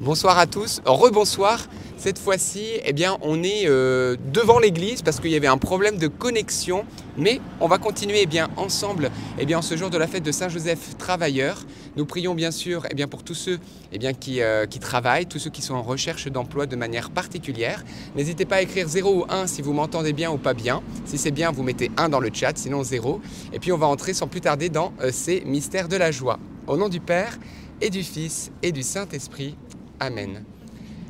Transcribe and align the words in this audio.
Bonsoir 0.00 0.38
à 0.38 0.46
tous, 0.46 0.80
rebonsoir. 0.86 1.66
Cette 1.98 2.18
fois-ci, 2.18 2.64
eh 2.86 2.94
bien, 2.94 3.18
on 3.20 3.42
est 3.42 3.66
euh, 3.66 4.16
devant 4.32 4.58
l'église 4.58 5.02
parce 5.02 5.20
qu'il 5.20 5.30
y 5.30 5.36
avait 5.36 5.46
un 5.46 5.58
problème 5.58 5.98
de 5.98 6.06
connexion, 6.06 6.86
mais 7.18 7.38
on 7.60 7.68
va 7.68 7.76
continuer 7.76 8.20
eh 8.22 8.26
bien, 8.26 8.48
ensemble 8.56 9.10
eh 9.38 9.44
bien, 9.44 9.60
ce 9.60 9.76
jour 9.76 9.90
de 9.90 9.98
la 9.98 10.06
fête 10.06 10.22
de 10.22 10.32
Saint-Joseph 10.32 10.96
travailleur. 10.96 11.66
Nous 11.96 12.06
prions 12.06 12.34
bien 12.34 12.50
sûr 12.50 12.86
eh 12.90 12.94
bien, 12.94 13.08
pour 13.08 13.22
tous 13.22 13.34
ceux 13.34 13.58
eh 13.92 13.98
bien, 13.98 14.14
qui, 14.14 14.40
euh, 14.40 14.64
qui 14.64 14.78
travaillent, 14.78 15.26
tous 15.26 15.38
ceux 15.38 15.50
qui 15.50 15.60
sont 15.60 15.74
en 15.74 15.82
recherche 15.82 16.28
d'emploi 16.28 16.64
de 16.64 16.76
manière 16.76 17.10
particulière. 17.10 17.84
N'hésitez 18.16 18.46
pas 18.46 18.56
à 18.56 18.62
écrire 18.62 18.88
0 18.88 19.14
ou 19.14 19.24
1 19.28 19.48
si 19.48 19.60
vous 19.60 19.74
m'entendez 19.74 20.14
bien 20.14 20.30
ou 20.30 20.38
pas 20.38 20.54
bien. 20.54 20.82
Si 21.04 21.18
c'est 21.18 21.30
bien, 21.30 21.50
vous 21.50 21.62
mettez 21.62 21.90
1 21.98 22.08
dans 22.08 22.20
le 22.20 22.30
chat, 22.32 22.56
sinon 22.56 22.82
0. 22.82 23.20
Et 23.52 23.58
puis 23.58 23.70
on 23.70 23.76
va 23.76 23.86
entrer 23.86 24.14
sans 24.14 24.28
plus 24.28 24.40
tarder 24.40 24.70
dans 24.70 24.94
euh, 25.02 25.10
ces 25.12 25.42
mystères 25.42 25.88
de 25.88 25.96
la 25.96 26.10
joie. 26.10 26.38
Au 26.66 26.78
nom 26.78 26.88
du 26.88 27.00
Père 27.00 27.36
et 27.82 27.90
du 27.90 28.02
Fils 28.02 28.50
et 28.62 28.72
du 28.72 28.82
Saint-Esprit. 28.82 29.56
Amen. 30.02 30.44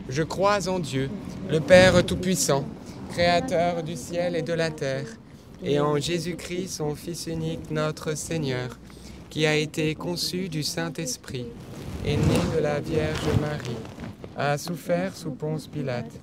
Je 0.09 0.25
crois 0.25 0.69
en 0.69 0.81
Dieu, 0.81 1.11
le 1.49 1.61
Père 1.61 2.05
Tout-Puissant, 2.05 2.65
Créateur 3.11 3.85
du 3.85 3.95
ciel 3.95 4.35
et 4.35 4.43
de 4.43 4.53
la 4.53 4.73
terre, 4.73 5.07
et 5.63 5.79
en 5.79 5.97
Jésus-Christ, 5.97 6.79
son 6.79 6.97
Fils 6.97 7.29
unique, 7.29 7.71
notre 7.71 8.17
Seigneur, 8.17 8.81
qui 9.29 9.47
a 9.47 9.55
été 9.55 9.95
conçu 9.95 10.49
du 10.49 10.65
Saint-Esprit, 10.65 11.47
est 12.05 12.17
né 12.17 12.57
de 12.57 12.61
la 12.61 12.81
Vierge 12.81 13.29
Marie, 13.41 13.77
a 14.37 14.59
souffert 14.59 15.15
sous 15.15 15.31
Ponce 15.31 15.69
Pilate, 15.69 16.19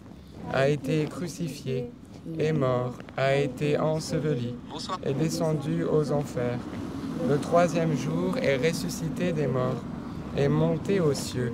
a 0.52 0.68
été 0.68 1.06
crucifié, 1.06 1.90
est 2.38 2.52
mort, 2.52 2.98
a 3.16 3.34
été 3.34 3.78
enseveli, 3.78 4.56
est 5.06 5.14
descendu 5.14 5.86
aux 5.86 6.12
enfers. 6.12 6.59
Le 7.30 7.38
troisième 7.38 7.95
jour 7.95 8.38
est 8.42 8.58
ressuscité 8.58 9.31
des 9.31 9.48
morts, 9.48 9.81
est 10.36 10.50
monté 10.50 11.00
aux 11.00 11.14
cieux 11.14 11.54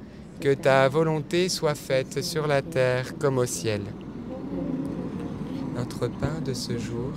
que 0.41 0.55
ta 0.55 0.89
volonté 0.89 1.49
soit 1.49 1.75
faite 1.75 2.23
sur 2.23 2.47
la 2.47 2.63
terre 2.63 3.15
comme 3.19 3.37
au 3.37 3.45
ciel. 3.45 3.81
Notre 5.75 6.07
pain 6.07 6.41
de 6.43 6.53
ce 6.53 6.79
jour, 6.79 7.11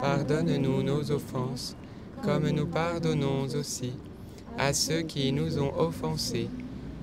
pardonne-nous 0.00 0.82
nos 0.82 1.12
offenses, 1.12 1.76
comme 2.24 2.50
nous 2.50 2.66
pardonnons 2.66 3.46
aussi 3.56 3.92
à 4.58 4.72
ceux 4.72 5.02
qui 5.02 5.30
nous 5.30 5.60
ont 5.60 5.72
offensés, 5.78 6.48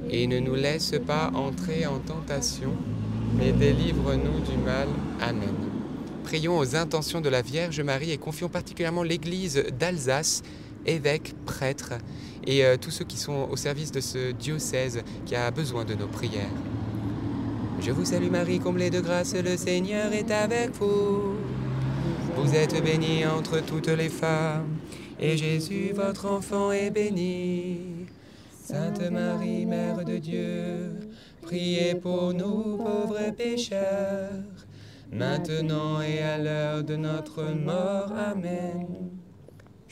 et 0.09 0.27
ne 0.27 0.39
nous 0.39 0.55
laisse 0.55 0.95
pas 1.07 1.31
entrer 1.33 1.85
en 1.85 1.99
tentation, 1.99 2.73
mais 3.37 3.53
délivre-nous 3.53 4.41
du 4.41 4.57
mal. 4.57 4.89
Amen. 5.21 5.55
Prions 6.25 6.57
aux 6.57 6.75
intentions 6.75 7.21
de 7.21 7.29
la 7.29 7.41
Vierge 7.41 7.79
Marie 7.79 8.11
et 8.11 8.17
confions 8.17 8.49
particulièrement 8.49 9.03
l'Église 9.03 9.63
d'Alsace 9.79 10.43
évêques, 10.85 11.33
prêtres 11.45 11.93
et 12.45 12.65
euh, 12.65 12.77
tous 12.77 12.91
ceux 12.91 13.05
qui 13.05 13.17
sont 13.17 13.47
au 13.49 13.55
service 13.55 13.91
de 13.91 14.01
ce 14.01 14.31
diocèse 14.31 15.01
qui 15.25 15.35
a 15.35 15.49
besoin 15.51 15.85
de 15.85 15.93
nos 15.93 16.07
prières. 16.07 16.49
Je 17.79 17.91
vous 17.91 18.05
salue 18.05 18.29
Marie, 18.29 18.59
comblée 18.59 18.89
de 18.89 19.01
grâce, 19.01 19.35
le 19.35 19.57
Seigneur 19.57 20.13
est 20.13 20.31
avec 20.31 20.71
vous. 20.71 21.35
Vous 22.35 22.55
êtes 22.55 22.81
bénie 22.83 23.25
entre 23.25 23.59
toutes 23.63 23.89
les 23.89 24.09
femmes, 24.09 24.77
et 25.19 25.37
Jésus, 25.37 25.91
votre 25.93 26.25
enfant, 26.25 26.71
est 26.71 26.89
béni. 26.89 28.07
Sainte 28.63 29.01
Marie, 29.11 29.65
Mère 29.65 30.03
de 30.05 30.17
Dieu, 30.17 30.91
priez 31.41 31.95
pour 31.95 32.33
nous 32.33 32.77
pauvres 32.77 33.31
pécheurs, 33.37 34.31
maintenant 35.11 36.01
et 36.01 36.19
à 36.19 36.37
l'heure 36.37 36.83
de 36.83 36.95
notre 36.95 37.43
mort. 37.53 38.11
Amen. 38.17 39.12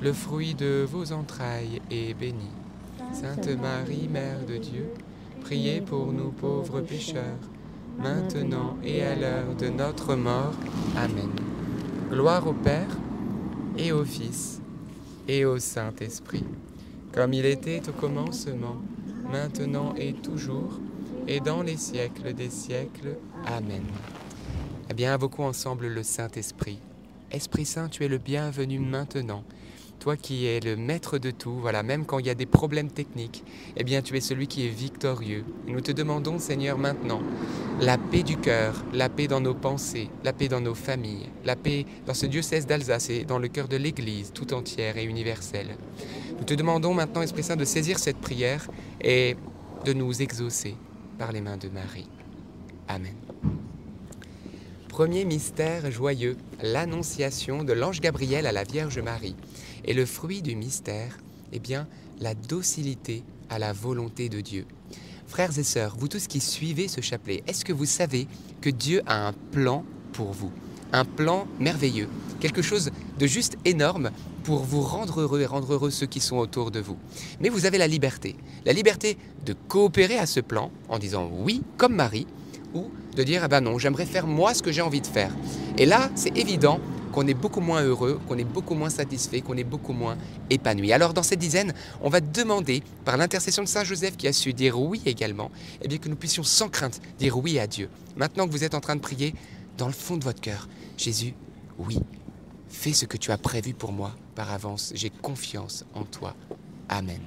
le 0.00 0.12
fruit 0.12 0.54
de 0.54 0.86
vos 0.90 1.12
entrailles 1.12 1.80
est 1.90 2.14
béni. 2.14 2.50
Sainte 3.12 3.48
Marie, 3.60 4.08
Mère 4.08 4.44
de 4.46 4.56
Dieu, 4.56 4.88
priez 5.42 5.80
pour 5.80 6.12
nous 6.12 6.30
pauvres 6.30 6.80
pécheurs, 6.80 7.38
maintenant 7.98 8.76
et 8.82 9.02
à 9.02 9.14
l'heure 9.14 9.54
de 9.58 9.68
notre 9.68 10.14
mort. 10.14 10.54
Amen. 10.96 11.30
Gloire 12.10 12.46
au 12.46 12.52
Père 12.52 12.98
et 13.78 13.92
au 13.92 14.04
Fils 14.04 14.60
et 15.28 15.44
au 15.44 15.58
Saint-Esprit, 15.58 16.44
comme 17.12 17.32
il 17.32 17.46
était 17.46 17.82
au 17.88 17.92
commencement, 17.92 18.76
maintenant 19.30 19.94
et 19.96 20.12
toujours, 20.12 20.80
et 21.26 21.40
dans 21.40 21.62
les 21.62 21.76
siècles 21.76 22.34
des 22.34 22.50
siècles. 22.50 23.16
Amen. 23.46 23.84
Eh 24.90 24.94
bien, 24.94 25.14
invoquons 25.14 25.46
ensemble 25.46 25.86
le 25.86 26.02
Saint-Esprit. 26.02 26.78
Esprit 27.30 27.64
Saint, 27.64 27.88
tu 27.88 28.04
es 28.04 28.08
le 28.08 28.18
bienvenu 28.18 28.78
maintenant 28.78 29.44
toi 29.98 30.16
qui 30.16 30.46
es 30.46 30.60
le 30.60 30.76
maître 30.76 31.18
de 31.18 31.30
tout, 31.30 31.58
voilà, 31.60 31.82
même 31.82 32.04
quand 32.04 32.18
il 32.18 32.26
y 32.26 32.30
a 32.30 32.34
des 32.34 32.46
problèmes 32.46 32.90
techniques, 32.90 33.44
eh 33.76 33.84
bien 33.84 34.02
tu 34.02 34.16
es 34.16 34.20
celui 34.20 34.46
qui 34.46 34.66
est 34.66 34.70
victorieux. 34.70 35.44
nous 35.66 35.80
te 35.80 35.92
demandons, 35.92 36.38
Seigneur, 36.38 36.78
maintenant, 36.78 37.22
la 37.80 37.98
paix 37.98 38.22
du 38.22 38.36
cœur, 38.36 38.84
la 38.92 39.08
paix 39.08 39.26
dans 39.26 39.40
nos 39.40 39.54
pensées, 39.54 40.10
la 40.22 40.32
paix 40.32 40.48
dans 40.48 40.60
nos 40.60 40.74
familles, 40.74 41.28
la 41.44 41.56
paix 41.56 41.86
dans 42.06 42.14
ce 42.14 42.26
diocèse 42.26 42.66
d'Alsace 42.66 43.10
et 43.10 43.24
dans 43.24 43.38
le 43.38 43.48
cœur 43.48 43.68
de 43.68 43.76
l'Église 43.76 44.32
tout 44.32 44.52
entière 44.54 44.96
et 44.96 45.04
universelle. 45.04 45.76
Nous 46.38 46.44
te 46.44 46.54
demandons 46.54 46.94
maintenant, 46.94 47.22
Esprit 47.22 47.42
Saint, 47.42 47.56
de 47.56 47.64
saisir 47.64 47.98
cette 47.98 48.18
prière 48.18 48.68
et 49.00 49.36
de 49.84 49.92
nous 49.92 50.22
exaucer 50.22 50.74
par 51.18 51.32
les 51.32 51.40
mains 51.40 51.56
de 51.56 51.68
Marie. 51.68 52.08
Amen. 52.88 53.14
Premier 54.94 55.24
mystère 55.24 55.90
joyeux, 55.90 56.36
l'annonciation 56.62 57.64
de 57.64 57.72
l'ange 57.72 58.00
Gabriel 58.00 58.46
à 58.46 58.52
la 58.52 58.62
Vierge 58.62 59.00
Marie. 59.00 59.34
Et 59.84 59.92
le 59.92 60.06
fruit 60.06 60.40
du 60.40 60.54
mystère, 60.54 61.18
eh 61.52 61.58
bien, 61.58 61.88
la 62.20 62.36
docilité 62.36 63.24
à 63.50 63.58
la 63.58 63.72
volonté 63.72 64.28
de 64.28 64.40
Dieu. 64.40 64.66
Frères 65.26 65.58
et 65.58 65.64
sœurs, 65.64 65.96
vous 65.98 66.06
tous 66.06 66.28
qui 66.28 66.38
suivez 66.38 66.86
ce 66.86 67.00
chapelet, 67.00 67.42
est-ce 67.48 67.64
que 67.64 67.72
vous 67.72 67.86
savez 67.86 68.28
que 68.60 68.70
Dieu 68.70 69.02
a 69.06 69.26
un 69.26 69.32
plan 69.32 69.84
pour 70.12 70.30
vous? 70.30 70.52
Un 70.92 71.04
plan 71.04 71.48
merveilleux, 71.58 72.08
quelque 72.38 72.62
chose 72.62 72.92
de 73.18 73.26
juste 73.26 73.56
énorme 73.64 74.12
pour 74.44 74.62
vous 74.62 74.82
rendre 74.82 75.22
heureux 75.22 75.40
et 75.40 75.46
rendre 75.46 75.72
heureux 75.72 75.90
ceux 75.90 76.06
qui 76.06 76.20
sont 76.20 76.36
autour 76.36 76.70
de 76.70 76.78
vous. 76.78 76.98
Mais 77.40 77.48
vous 77.48 77.66
avez 77.66 77.78
la 77.78 77.88
liberté, 77.88 78.36
la 78.64 78.72
liberté 78.72 79.18
de 79.44 79.56
coopérer 79.66 80.18
à 80.18 80.26
ce 80.26 80.38
plan 80.38 80.70
en 80.88 81.00
disant 81.00 81.28
oui, 81.32 81.64
comme 81.78 81.96
Marie, 81.96 82.28
ou 82.74 82.90
de 83.16 83.22
dire 83.22 83.42
ah 83.44 83.48
ben 83.48 83.60
non, 83.60 83.78
j'aimerais 83.78 84.06
faire 84.06 84.26
moi 84.26 84.54
ce 84.54 84.62
que 84.62 84.72
j'ai 84.72 84.82
envie 84.82 85.00
de 85.00 85.06
faire. 85.06 85.30
Et 85.78 85.86
là, 85.86 86.10
c'est 86.14 86.36
évident 86.36 86.80
qu'on 87.12 87.26
est 87.28 87.34
beaucoup 87.34 87.60
moins 87.60 87.82
heureux, 87.82 88.20
qu'on 88.26 88.36
est 88.36 88.44
beaucoup 88.44 88.74
moins 88.74 88.90
satisfait, 88.90 89.40
qu'on 89.40 89.56
est 89.56 89.64
beaucoup 89.64 89.92
moins 89.92 90.18
épanoui. 90.50 90.92
Alors 90.92 91.14
dans 91.14 91.22
cette 91.22 91.38
dizaine, 91.38 91.72
on 92.02 92.08
va 92.08 92.20
demander, 92.20 92.82
par 93.04 93.16
l'intercession 93.16 93.62
de 93.62 93.68
Saint 93.68 93.84
Joseph 93.84 94.16
qui 94.16 94.26
a 94.26 94.32
su 94.32 94.52
dire 94.52 94.80
oui 94.80 95.00
également, 95.06 95.52
eh 95.80 95.86
bien 95.86 95.98
que 95.98 96.08
nous 96.08 96.16
puissions 96.16 96.42
sans 96.42 96.68
crainte 96.68 97.00
dire 97.18 97.38
oui 97.38 97.60
à 97.60 97.68
Dieu. 97.68 97.88
Maintenant 98.16 98.46
que 98.46 98.52
vous 98.52 98.64
êtes 98.64 98.74
en 98.74 98.80
train 98.80 98.96
de 98.96 99.00
prier, 99.00 99.34
dans 99.78 99.86
le 99.86 99.92
fond 99.92 100.16
de 100.16 100.24
votre 100.24 100.40
cœur, 100.40 100.68
Jésus, 100.96 101.34
oui, 101.78 101.98
fais 102.68 102.92
ce 102.92 103.06
que 103.06 103.16
tu 103.16 103.30
as 103.30 103.38
prévu 103.38 103.74
pour 103.74 103.92
moi 103.92 104.10
par 104.34 104.50
avance, 104.50 104.92
j'ai 104.96 105.10
confiance 105.10 105.84
en 105.94 106.02
toi. 106.02 106.34
Amen. 106.88 107.20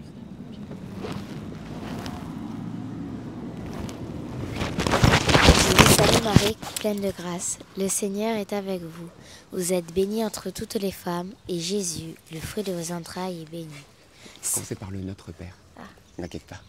Marie, 6.23 6.57
pleine 6.79 6.99
de 7.01 7.11
grâce, 7.11 7.57
le 7.77 7.88
Seigneur 7.88 8.38
est 8.38 8.53
avec 8.53 8.81
vous. 8.81 9.09
Vous 9.51 9.73
êtes 9.73 9.94
bénie 9.94 10.23
entre 10.23 10.49
toutes 10.49 10.75
les 10.75 10.91
femmes, 10.91 11.31
et 11.47 11.59
Jésus, 11.59 12.15
le 12.31 12.39
fruit 12.39 12.63
de 12.63 12.71
vos 12.71 12.91
entrailles, 12.91 13.41
est 13.41 13.49
béni. 13.49 13.67
Commencez 14.53 14.75
par 14.75 14.91
le 14.91 14.99
Notre 14.99 15.31
Père. 15.31 15.55
Ah. 15.77 15.81
N'inquiète 16.17 16.44
pas. 16.44 16.61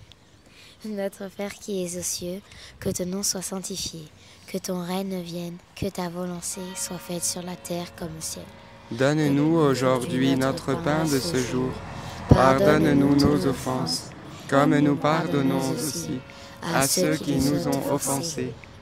Notre 0.84 1.28
Père 1.28 1.54
qui 1.54 1.84
es 1.84 1.98
aux 1.98 2.02
cieux, 2.02 2.40
que 2.78 2.88
ton 2.88 3.06
nom 3.06 3.22
soit 3.22 3.42
sanctifié, 3.42 4.04
que 4.46 4.58
ton 4.58 4.84
règne 4.84 5.20
vienne, 5.20 5.56
que 5.74 5.86
ta 5.86 6.08
volonté 6.08 6.60
soit 6.76 6.98
faite 6.98 7.24
sur 7.24 7.42
la 7.42 7.56
terre 7.56 7.94
comme 7.96 8.16
au 8.16 8.20
ciel. 8.20 8.44
Donne-nous 8.92 9.58
aujourd'hui 9.58 10.36
notre 10.36 10.80
pain 10.82 11.04
de 11.04 11.18
ce 11.18 11.36
jour. 11.36 11.70
Pardonne-nous 12.28 13.16
nos 13.16 13.46
offenses, 13.46 14.10
comme 14.48 14.78
nous 14.78 14.96
pardonnons 14.96 15.70
aussi 15.72 16.20
à 16.62 16.86
ceux 16.86 17.16
qui 17.16 17.36
nous 17.36 17.68
ont 17.68 17.92
offensés. 17.92 18.52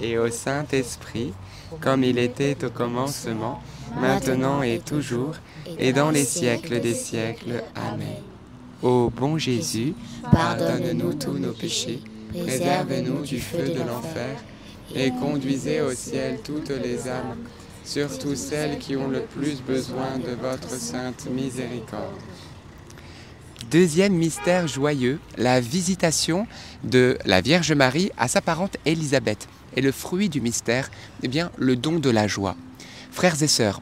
Et 0.00 0.18
au 0.18 0.30
Saint-Esprit, 0.30 1.32
comme 1.80 2.04
il 2.04 2.18
était 2.18 2.64
au 2.64 2.70
commencement, 2.70 3.62
maintenant 4.00 4.62
et 4.62 4.80
toujours, 4.80 5.34
et 5.78 5.92
dans 5.92 6.10
les 6.10 6.24
siècles 6.24 6.80
des 6.80 6.94
siècles. 6.94 7.62
Amen. 7.74 8.22
Ô 8.82 9.10
bon 9.10 9.36
Jésus, 9.36 9.94
pardonne-nous 10.30 11.14
tous 11.14 11.38
nos 11.38 11.52
péchés, 11.52 12.00
préserve-nous 12.32 13.22
du 13.22 13.38
feu 13.38 13.68
de 13.68 13.80
l'enfer, 13.80 14.42
et 14.94 15.10
conduisez 15.10 15.82
au 15.82 15.92
ciel 15.92 16.40
toutes 16.42 16.70
les 16.70 17.06
âmes, 17.08 17.36
surtout 17.84 18.34
celles 18.34 18.78
qui 18.78 18.96
ont 18.96 19.08
le 19.08 19.20
plus 19.20 19.60
besoin 19.62 20.18
de 20.18 20.34
votre 20.40 20.70
sainte 20.70 21.28
miséricorde. 21.30 22.16
Deuxième 23.70 24.14
mystère 24.14 24.66
joyeux, 24.66 25.20
la 25.38 25.60
visitation 25.60 26.48
de 26.82 27.16
la 27.24 27.40
Vierge 27.40 27.70
Marie 27.70 28.10
à 28.18 28.26
sa 28.26 28.40
parente 28.40 28.76
Élisabeth. 28.84 29.46
Et 29.76 29.80
le 29.80 29.92
fruit 29.92 30.28
du 30.28 30.40
mystère, 30.40 30.90
eh 31.22 31.28
bien, 31.28 31.52
le 31.56 31.76
don 31.76 32.00
de 32.00 32.10
la 32.10 32.26
joie. 32.26 32.56
Frères 33.12 33.40
et 33.40 33.46
sœurs, 33.46 33.80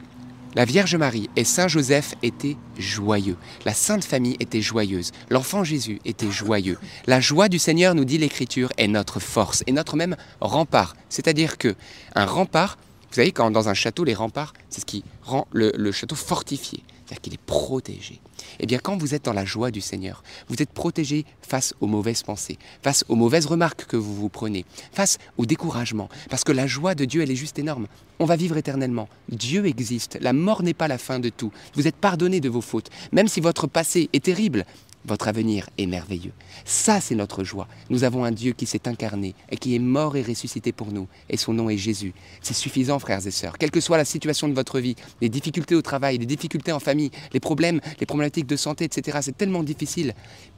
la 0.53 0.65
Vierge 0.65 0.95
Marie 0.95 1.27
et 1.35 1.43
Saint 1.43 1.67
Joseph 1.67 2.13
étaient 2.21 2.55
joyeux. 2.77 3.35
La 3.65 3.73
Sainte 3.73 4.05
Famille 4.05 4.37
était 4.39 4.61
joyeuse. 4.61 5.11
L'enfant 5.31 5.63
Jésus 5.63 5.99
était 6.05 6.29
joyeux. 6.29 6.77
La 7.07 7.19
joie 7.19 7.49
du 7.49 7.57
Seigneur, 7.57 7.95
nous 7.95 8.05
dit 8.05 8.19
l'Écriture, 8.19 8.71
est 8.77 8.87
notre 8.87 9.19
force 9.19 9.63
et 9.65 9.71
notre 9.71 9.95
même 9.95 10.17
rempart. 10.39 10.95
C'est-à-dire 11.09 11.57
que 11.57 11.73
un 12.13 12.27
rempart, 12.27 12.77
vous 13.09 13.15
savez, 13.15 13.31
quand 13.31 13.49
dans 13.49 13.69
un 13.69 13.73
château, 13.73 14.03
les 14.03 14.13
remparts, 14.13 14.53
c'est 14.69 14.81
ce 14.81 14.85
qui 14.85 15.03
rend 15.23 15.47
le, 15.51 15.71
le 15.75 15.91
château 15.91 16.15
fortifié. 16.15 16.83
C'est-à-dire 17.07 17.21
qu'il 17.21 17.33
est 17.33 17.41
protégé. 17.41 18.21
Eh 18.59 18.65
bien, 18.65 18.79
quand 18.79 18.97
vous 18.97 19.13
êtes 19.13 19.25
dans 19.25 19.33
la 19.33 19.45
joie 19.45 19.71
du 19.71 19.81
Seigneur, 19.81 20.23
vous 20.47 20.61
êtes 20.61 20.71
protégé 20.71 21.25
face 21.41 21.73
aux 21.81 21.87
mauvaises 21.87 22.23
pensées, 22.23 22.57
face 22.81 23.05
aux 23.09 23.15
mauvaises 23.15 23.45
remarques 23.45 23.85
que 23.85 23.97
vous 23.97 24.15
vous 24.15 24.29
prenez, 24.29 24.65
face 24.91 25.17
au 25.37 25.45
découragement. 25.45 26.09
Parce 26.29 26.43
que 26.43 26.51
la 26.51 26.67
joie 26.67 26.95
de 26.95 27.05
Dieu, 27.05 27.21
elle 27.21 27.31
est 27.31 27.35
juste 27.35 27.59
énorme. 27.59 27.87
On 28.19 28.25
va 28.25 28.35
vivre 28.35 28.57
éternellement. 28.57 29.07
Dieu 29.29 29.65
existe. 29.65 30.17
La 30.21 30.33
mort 30.33 30.63
n'est 30.63 30.73
pas 30.73 30.87
la 30.87 30.97
fin 30.97 31.19
de 31.19 31.29
tout. 31.29 31.51
Vous 31.73 31.87
êtes 31.87 31.95
pardonné 31.95 32.41
de 32.41 32.49
vos 32.49 32.61
fautes. 32.61 32.89
Même 33.11 33.27
si 33.27 33.39
votre 33.39 33.67
passé 33.67 34.09
est 34.11 34.23
terrible, 34.23 34.65
votre 35.09 35.27
avenir 35.27 35.69
est 35.77 35.87
merveilleux. 35.87 36.31
Ça, 36.63 37.01
c'est 37.01 37.15
notre 37.15 37.43
joie. 37.43 37.67
Nous 37.89 38.03
avons 38.05 38.23
un 38.23 38.31
Dieu 38.31 38.53
qui 38.53 38.65
s'est 38.65 38.87
incarné 38.87 39.35
et 39.49 39.57
qui 39.57 39.75
est 39.75 39.79
mort 39.79 40.15
et 40.15 40.21
ressuscité 40.21 40.71
pour 40.71 40.91
nous. 40.93 41.07
Et 41.29 41.35
son 41.35 41.53
nom 41.53 41.69
est 41.69 41.77
Jésus. 41.77 42.13
C'est 42.41 42.53
suffisant, 42.53 42.99
frères 42.99 43.25
et 43.25 43.31
sœurs. 43.31 43.57
Quelle 43.57 43.71
que 43.71 43.81
soit 43.81 43.97
la 43.97 44.05
situation 44.05 44.47
de 44.47 44.53
votre 44.53 44.79
vie, 44.79 44.95
les 45.19 45.29
difficultés 45.29 45.75
au 45.75 45.81
travail, 45.81 46.17
les 46.17 46.25
difficultés 46.25 46.71
en 46.71 46.79
famille, 46.79 47.11
les 47.33 47.39
problèmes, 47.39 47.81
les 47.99 48.05
problématiques 48.05 48.47
de 48.47 48.55
santé, 48.55 48.85
etc., 48.85 49.17
c'est 49.21 49.37
tellement 49.37 49.63
difficile. 49.63 50.13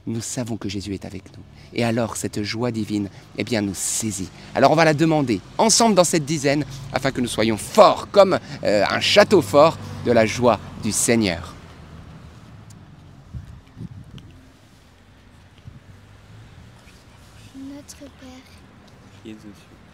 Nous 0.06 0.20
savons 0.20 0.56
que 0.56 0.68
Jésus 0.68 0.94
est 0.94 1.04
avec 1.04 1.24
nous. 1.36 1.42
Et 1.74 1.82
alors, 1.82 2.16
cette 2.16 2.42
joie 2.42 2.70
divine, 2.70 3.08
eh 3.38 3.44
bien, 3.44 3.62
nous 3.62 3.74
saisit. 3.74 4.28
Alors, 4.54 4.70
on 4.70 4.76
va 4.76 4.84
la 4.84 4.94
demander 4.94 5.40
ensemble 5.58 5.94
dans 5.94 6.04
cette 6.04 6.24
dizaine 6.24 6.64
afin 6.92 7.10
que 7.10 7.20
nous 7.20 7.28
soyons 7.28 7.56
forts 7.56 8.08
comme 8.10 8.38
euh, 8.64 8.84
un 8.88 9.00
château 9.00 9.40
fort 9.40 9.78
de 10.04 10.12
la 10.12 10.26
joie 10.26 10.58
du 10.82 10.92
Seigneur. 10.92 11.54
Notre 17.56 18.10
Père, 18.20 18.28
qui 19.22 19.30
es 19.30 19.34
aux 19.34 19.38
cieux, 19.38 19.91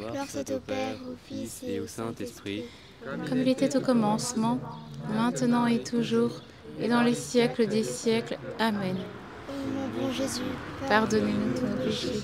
Gloire 0.00 0.30
soit 0.30 0.50
au 0.50 0.60
Père, 0.60 0.96
au 1.06 1.14
Fils 1.28 1.62
et 1.66 1.80
au 1.80 1.86
Saint-Esprit, 1.86 2.64
Comme 3.28 3.38
il 3.38 3.48
était 3.48 3.76
au 3.76 3.80
commencement, 3.80 4.58
maintenant 5.14 5.66
et 5.66 5.82
toujours, 5.82 6.40
et 6.80 6.88
dans 6.88 7.02
les 7.02 7.14
siècles 7.14 7.66
des 7.66 7.82
siècles. 7.82 8.38
Amen. 8.58 8.96
Ô 9.48 9.52
mon 9.74 10.06
bon 10.06 10.12
Jésus, 10.12 10.40
Pardonnez-nous 10.88 11.54
tous 11.54 11.66
nos 11.66 11.84
péchés, 11.84 12.22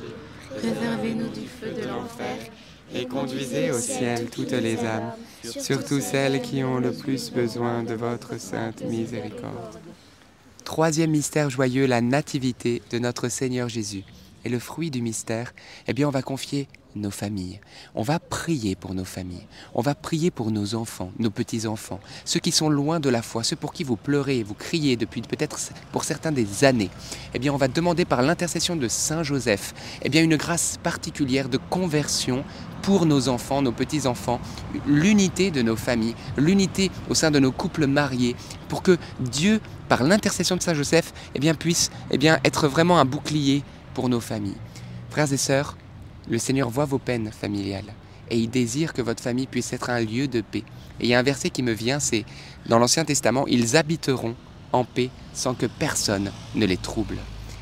préservez-nous 0.56 1.28
du 1.28 1.47
feu 1.47 1.73
de 1.73 1.87
l'enfer, 1.87 2.37
et 2.95 3.04
conduisez 3.06 3.71
au 3.73 3.78
ciel 3.78 4.30
toutes 4.30 4.52
les 4.52 4.78
âmes, 4.78 5.12
surtout 5.42 6.00
celles 6.00 6.40
qui 6.40 6.64
ont 6.64 6.78
le 6.78 6.92
plus 6.92 7.30
besoin 7.30 7.83
de 7.83 7.95
votre 7.95 8.40
sainte 8.40 8.83
miséricorde. 8.83 9.78
Troisième 10.64 11.11
mystère 11.11 11.50
joyeux, 11.50 11.87
la 11.87 12.00
nativité 12.00 12.83
de 12.90 12.99
notre 12.99 13.28
Seigneur 13.28 13.68
Jésus. 13.68 14.04
Et 14.45 14.49
le 14.49 14.59
fruit 14.61 14.92
du 14.92 15.02
mystère, 15.02 15.52
eh 15.88 15.92
bien, 15.92 16.06
on 16.06 16.12
va 16.12 16.23
confier 16.23 16.68
nos 16.96 17.10
familles. 17.10 17.60
On 17.94 18.02
va 18.02 18.18
prier 18.18 18.74
pour 18.74 18.94
nos 18.94 19.04
familles. 19.04 19.46
On 19.74 19.82
va 19.82 19.94
prier 19.94 20.30
pour 20.30 20.50
nos 20.50 20.74
enfants, 20.74 21.12
nos 21.18 21.30
petits-enfants, 21.30 22.00
ceux 22.24 22.40
qui 22.40 22.52
sont 22.52 22.68
loin 22.68 23.00
de 23.00 23.08
la 23.08 23.22
foi, 23.22 23.44
ceux 23.44 23.56
pour 23.56 23.72
qui 23.72 23.84
vous 23.84 23.96
pleurez, 23.96 24.42
vous 24.42 24.54
criez 24.54 24.96
depuis 24.96 25.22
peut-être 25.22 25.58
pour 25.92 26.04
certains 26.04 26.32
des 26.32 26.64
années. 26.64 26.90
Eh 27.34 27.38
bien, 27.38 27.52
on 27.52 27.56
va 27.56 27.68
demander 27.68 28.04
par 28.04 28.22
l'intercession 28.22 28.76
de 28.76 28.88
Saint 28.88 29.22
Joseph, 29.22 29.74
eh 30.02 30.08
bien, 30.08 30.22
une 30.22 30.36
grâce 30.36 30.78
particulière 30.82 31.48
de 31.48 31.58
conversion 31.58 32.44
pour 32.82 33.06
nos 33.06 33.28
enfants, 33.28 33.62
nos 33.62 33.72
petits-enfants, 33.72 34.40
l'unité 34.86 35.50
de 35.50 35.62
nos 35.62 35.76
familles, 35.76 36.14
l'unité 36.36 36.90
au 37.10 37.14
sein 37.14 37.30
de 37.30 37.38
nos 37.38 37.52
couples 37.52 37.86
mariés, 37.86 38.36
pour 38.68 38.82
que 38.82 38.96
Dieu, 39.20 39.60
par 39.88 40.02
l'intercession 40.02 40.56
de 40.56 40.62
Saint 40.62 40.74
Joseph, 40.74 41.12
eh 41.34 41.40
bien, 41.40 41.54
puisse 41.54 41.90
eh 42.10 42.18
bien, 42.18 42.38
être 42.44 42.68
vraiment 42.68 42.98
un 42.98 43.04
bouclier 43.04 43.62
pour 43.94 44.08
nos 44.08 44.20
familles. 44.20 44.56
Frères 45.10 45.32
et 45.32 45.36
sœurs, 45.36 45.76
le 46.28 46.38
Seigneur 46.38 46.71
voit 46.71 46.85
vos 46.85 46.99
peines 46.99 47.30
familiales 47.30 47.92
et 48.30 48.38
il 48.38 48.50
désire 48.50 48.92
que 48.92 49.02
votre 49.02 49.23
famille 49.23 49.47
puisse 49.47 49.73
être 49.73 49.90
un 49.90 50.00
lieu 50.00 50.28
de 50.28 50.40
paix. 50.40 50.64
Et 51.00 51.04
il 51.04 51.06
y 51.09 51.14
a 51.14 51.18
un 51.18 51.23
verset 51.23 51.50
qui 51.50 51.62
me 51.62 51.73
vient, 51.73 52.00
c'est 52.00 52.25
dans 52.66 52.78
l'Ancien 52.78 53.04
Testament, 53.04 53.47
ils 53.47 53.76
habiteront 53.76 54.35
en 54.73 54.85
paix 54.85 55.11
sans 55.33 55.54
que 55.54 55.66
personne 55.66 56.33
ne 56.54 56.66
les 56.66 56.76
trouble. 56.76 57.18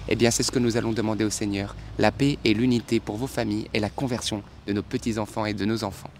Eh 0.09 0.17
bien, 0.17 0.31
c'est 0.31 0.43
ce 0.43 0.51
que 0.51 0.59
nous 0.59 0.77
allons 0.77 0.93
demander 0.93 1.25
au 1.25 1.31
Seigneur, 1.31 1.75
la 1.99 2.13
paix 2.13 2.39
et 2.45 2.55
l'unité 2.55 3.01
pour 3.01 3.17
vos 3.17 3.27
familles 3.27 3.69
et 3.73 3.81
la 3.81 3.89
conversion 3.89 4.43
de 4.67 4.73
nos 4.73 4.83
petits-enfants 4.83 5.47
et 5.47 5.55
de 5.55 5.65
nos 5.65 5.85
enfants. 5.85 6.11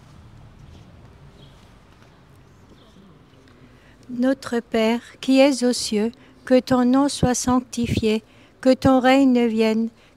Notre 4.09 4.59
Père, 4.59 5.01
qui 5.19 5.39
es 5.39 5.63
aux 5.63 5.73
cieux, 5.73 6.11
que 6.45 6.59
ton 6.59 6.85
nom 6.85 7.09
soit 7.09 7.35
sanctifié, 7.35 8.23
que 8.61 8.73
ton 8.73 8.99
règne 8.99 9.45
vienne, 9.47 9.89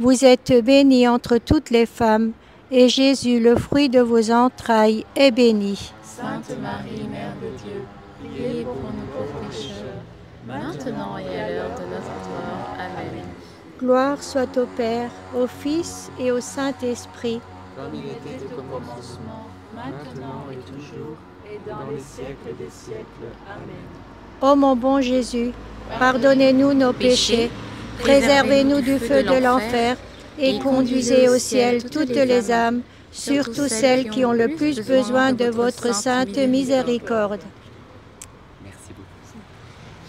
Vous 0.00 0.24
êtes 0.24 0.52
bénie 0.64 1.08
entre 1.08 1.38
toutes 1.38 1.70
les 1.70 1.84
femmes, 1.84 2.30
et 2.70 2.88
Jésus, 2.88 3.40
le 3.40 3.56
fruit 3.56 3.88
de 3.88 3.98
vos 3.98 4.30
entrailles, 4.30 5.04
est 5.16 5.32
béni. 5.32 5.92
Sainte 6.04 6.56
Marie, 6.62 7.08
Mère 7.10 7.34
de 7.42 7.48
Dieu, 7.60 7.82
priez 8.20 8.62
pour 8.62 8.74
nous 8.74 9.06
pauvres 9.12 9.48
pécheurs, 9.48 10.02
maintenant 10.46 11.18
et 11.18 11.36
à 11.36 11.50
l'heure 11.50 11.70
de 11.70 11.82
notre 11.82 12.28
mort. 12.30 12.76
Amen. 12.78 13.24
Gloire 13.80 14.22
soit 14.22 14.56
au 14.56 14.66
Père, 14.66 15.10
au 15.36 15.48
Fils 15.48 16.12
et 16.20 16.30
au 16.30 16.40
Saint-Esprit. 16.40 17.40
Comme 17.74 17.92
il 17.94 18.06
était 18.06 18.44
au 18.56 18.62
commencement, 18.62 19.48
maintenant 19.74 20.44
et 20.52 20.58
toujours, 20.58 21.16
et 21.44 21.58
dans 21.68 21.90
les 21.90 22.00
siècles 22.00 22.56
des 22.56 22.70
siècles. 22.70 23.32
Amen. 23.50 23.82
Ô 24.40 24.54
mon 24.54 24.76
bon 24.76 25.00
Jésus, 25.00 25.50
pardonnez-nous 25.98 26.72
nos 26.72 26.92
péchés, 26.92 27.50
préservez-nous 28.00 28.80
du 28.80 28.98
feu 28.98 29.22
de 29.22 29.42
l'enfer, 29.42 29.96
et 30.38 30.58
conduisez 30.60 31.28
au 31.28 31.38
ciel 31.38 31.82
toutes 31.90 32.10
les 32.10 32.50
âmes, 32.50 32.82
surtout 33.10 33.68
celles 33.68 34.08
qui 34.08 34.24
ont 34.24 34.32
le 34.32 34.48
plus 34.48 34.80
besoin 34.80 35.32
de 35.32 35.46
votre 35.46 35.94
sainte 35.94 36.36
miséricorde. 36.36 37.40
Merci 38.62 38.90
beaucoup. 38.90 39.38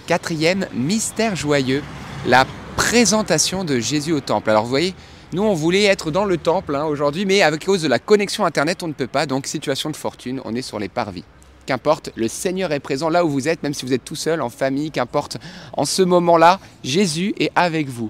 Quatrième 0.08 0.68
mystère 0.74 1.36
joyeux, 1.36 1.82
la 2.28 2.46
présentation 2.76 3.64
de 3.64 3.80
Jésus 3.80 4.14
au 4.14 4.20
temple. 4.20 4.52
Alors 4.52 4.64
vous 4.64 4.70
voyez, 4.70 4.94
nous 5.34 5.44
on 5.44 5.54
voulait 5.54 5.86
être 5.86 6.12
dans 6.12 6.26
le 6.26 6.38
temple 6.38 6.76
hein, 6.76 6.86
aujourd'hui, 6.86 7.26
mais 7.26 7.42
à 7.42 7.56
cause 7.58 7.82
de 7.82 7.88
la 7.88 8.00
connexion 8.00 8.46
internet, 8.46 8.84
on 8.84 8.88
ne 8.88 8.94
peut 8.94 9.08
pas. 9.08 9.26
Donc 9.26 9.48
situation 9.48 9.90
de 9.90 9.96
fortune, 9.96 10.42
on 10.46 10.56
est 10.56 10.62
sur 10.62 10.80
les 10.80 10.90
parvis. 10.90 11.24
Qu'importe, 11.70 12.10
le 12.16 12.28
Seigneur 12.28 12.72
est 12.72 12.80
présent 12.80 13.10
là 13.10 13.24
où 13.24 13.30
vous 13.30 13.48
êtes, 13.48 13.62
même 13.62 13.76
si 13.76 13.86
vous 13.86 13.94
êtes 13.94 14.04
tout 14.04 14.16
seul, 14.16 14.42
en 14.42 14.50
famille, 14.50 14.90
qu'importe. 14.90 15.38
En 15.74 15.86
ce 15.86 16.02
moment-là, 16.02 16.60
Jésus 16.84 17.36
est 17.38 17.52
avec 17.54 17.88
vous. 17.88 18.10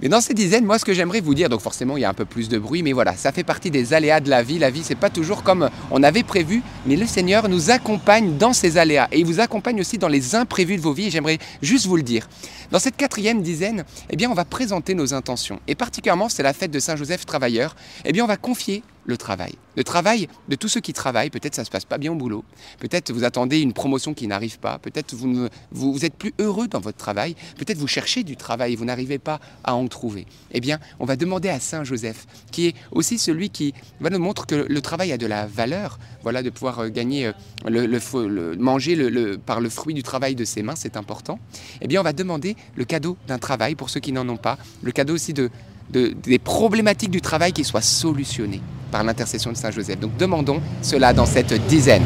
Mais 0.00 0.08
dans 0.08 0.20
ces 0.20 0.34
dizaines, 0.34 0.64
moi, 0.64 0.80
ce 0.80 0.84
que 0.84 0.92
j'aimerais 0.92 1.20
vous 1.20 1.32
dire, 1.32 1.48
donc 1.48 1.60
forcément, 1.60 1.96
il 1.96 2.00
y 2.00 2.04
a 2.04 2.08
un 2.08 2.12
peu 2.12 2.24
plus 2.24 2.48
de 2.48 2.58
bruit, 2.58 2.82
mais 2.82 2.90
voilà, 2.90 3.14
ça 3.14 3.30
fait 3.30 3.44
partie 3.44 3.70
des 3.70 3.94
aléas 3.94 4.18
de 4.18 4.28
la 4.28 4.42
vie. 4.42 4.58
La 4.58 4.70
vie, 4.70 4.82
c'est 4.82 4.96
pas 4.96 5.10
toujours 5.10 5.44
comme 5.44 5.70
on 5.92 6.02
avait 6.02 6.24
prévu, 6.24 6.60
mais 6.84 6.96
le 6.96 7.06
Seigneur 7.06 7.48
nous 7.48 7.70
accompagne 7.70 8.36
dans 8.36 8.52
ces 8.52 8.78
aléas 8.78 9.06
et 9.12 9.20
il 9.20 9.26
vous 9.26 9.38
accompagne 9.38 9.78
aussi 9.80 9.98
dans 9.98 10.08
les 10.08 10.34
imprévus 10.34 10.76
de 10.76 10.82
vos 10.82 10.92
vies. 10.92 11.08
J'aimerais 11.12 11.38
juste 11.62 11.86
vous 11.86 11.96
le 11.96 12.02
dire. 12.02 12.28
Dans 12.72 12.80
cette 12.80 12.96
quatrième 12.96 13.42
dizaine, 13.42 13.84
eh 14.10 14.16
bien, 14.16 14.28
on 14.28 14.34
va 14.34 14.44
présenter 14.44 14.94
nos 14.94 15.14
intentions. 15.14 15.60
Et 15.68 15.76
particulièrement, 15.76 16.28
c'est 16.28 16.42
la 16.42 16.52
fête 16.52 16.72
de 16.72 16.80
Saint-Joseph 16.80 17.26
travailleur. 17.26 17.76
Eh 18.04 18.10
bien, 18.10 18.24
on 18.24 18.26
va 18.26 18.36
confier 18.36 18.82
le 19.04 19.16
travail. 19.16 19.54
Le 19.76 19.84
travail 19.84 20.28
de 20.48 20.54
tous 20.54 20.68
ceux 20.68 20.80
qui 20.80 20.92
travaillent, 20.92 21.30
peut-être 21.30 21.54
ça 21.54 21.62
ne 21.62 21.66
se 21.66 21.70
passe 21.70 21.84
pas 21.84 21.98
bien 21.98 22.12
au 22.12 22.14
boulot, 22.14 22.44
peut-être 22.78 23.12
vous 23.12 23.24
attendez 23.24 23.60
une 23.60 23.72
promotion 23.72 24.14
qui 24.14 24.26
n'arrive 24.26 24.58
pas, 24.58 24.78
peut-être 24.78 25.14
vous, 25.14 25.48
vous, 25.70 26.04
êtes 26.04 26.14
plus 26.14 26.34
heureux 26.38 26.68
dans 26.68 26.80
votre 26.80 26.98
travail, 26.98 27.34
peut-être 27.56 27.78
vous 27.78 27.86
cherchez 27.86 28.22
du 28.22 28.36
travail 28.36 28.74
et 28.74 28.76
vous 28.76 28.84
n'arrivez 28.84 29.18
pas 29.18 29.40
à 29.64 29.74
en 29.74 29.86
trouver. 29.88 30.26
Eh 30.52 30.60
bien, 30.60 30.78
on 31.00 31.06
va 31.06 31.16
demander 31.16 31.48
à 31.48 31.58
Saint 31.58 31.84
Joseph, 31.84 32.26
qui 32.50 32.66
est 32.66 32.74
aussi 32.90 33.18
celui 33.18 33.50
qui 33.50 33.72
va 34.00 34.10
nous 34.10 34.18
montrer 34.18 34.46
que 34.46 34.66
le 34.68 34.80
travail 34.80 35.12
a 35.12 35.18
de 35.18 35.26
la 35.26 35.46
valeur, 35.46 35.98
voilà, 36.22 36.42
de 36.42 36.50
pouvoir 36.50 36.80
euh, 36.80 36.88
gagner, 36.88 37.26
euh, 37.26 37.32
le, 37.66 37.86
le 37.86 38.56
manger 38.56 39.36
par 39.44 39.60
le 39.60 39.70
fruit 39.70 39.94
du 39.94 40.02
travail 40.02 40.34
de 40.34 40.44
ses 40.44 40.62
mains, 40.62 40.76
c'est 40.76 40.96
important. 40.96 41.38
Eh 41.80 41.88
bien, 41.88 42.00
on 42.00 42.04
va 42.04 42.12
demander 42.12 42.56
le 42.76 42.84
cadeau 42.84 43.16
d'un 43.26 43.38
travail 43.38 43.74
pour 43.74 43.90
ceux 43.90 44.00
qui 44.00 44.12
n'en 44.12 44.28
ont 44.28 44.36
pas, 44.36 44.58
le 44.82 44.92
cadeau 44.92 45.14
aussi 45.14 45.32
de, 45.32 45.50
de- 45.92 46.14
des 46.22 46.38
problématiques 46.38 47.10
du 47.10 47.20
travail 47.20 47.52
qui 47.52 47.64
soient 47.64 47.80
solutionnées 47.82 48.60
par 48.90 49.04
l'intercession 49.04 49.50
de 49.52 49.56
Saint 49.56 49.70
Joseph. 49.70 49.98
Donc 50.00 50.16
demandons 50.16 50.60
cela 50.82 51.12
dans 51.12 51.26
cette 51.26 51.52
dizaine. 51.66 52.04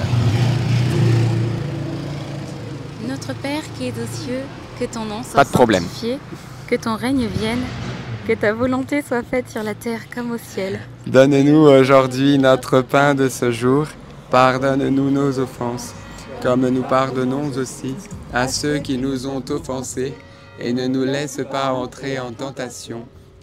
Notre 3.09 3.35
Père 3.35 3.62
qui 3.79 3.87
es 3.87 3.90
aux 3.92 4.25
cieux, 4.25 4.42
que 4.79 4.85
ton 4.85 5.05
nom 5.05 5.22
soit 5.22 5.35
Pas 5.37 5.44
de 5.44 5.51
problème. 5.51 5.83
sanctifié, 5.85 6.18
que 6.68 6.77
ton 6.77 6.96
règne 6.96 7.27
vienne, 7.27 7.61
Que 8.27 8.33
ta 8.35 8.53
volonté 8.53 9.03
soit 9.07 9.22
faite 9.22 9.49
sur 9.49 9.62
la 9.62 9.75
terre 9.75 10.01
comme 10.12 10.33
au 10.33 10.37
ciel. 10.37 10.81
Donne-nous 11.07 11.59
aujourd'hui 11.68 12.38
notre 12.38 12.81
pain 12.81 13.14
de 13.14 13.29
ce 13.29 13.53
jour. 13.53 13.87
Pardonne-nous 14.33 15.12
nos 15.12 15.38
offenses, 15.38 15.92
comme 16.42 16.68
nous 16.68 16.83
pardonnons 16.83 17.46
aussi 17.57 17.94
à 18.35 18.49
ceux 18.49 18.79
qui 18.79 18.99
nous 18.99 19.29
ont 19.29 19.44
offensés. 19.49 20.12
Et 20.59 20.72
ne 20.72 20.88
nous 20.88 21.05
laisse 21.05 21.40
pas 21.49 21.72
entrer 21.72 22.18
en 22.18 22.33
tentation, 22.33 23.03